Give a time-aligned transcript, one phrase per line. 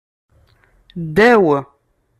[1.05, 1.45] Ddaw.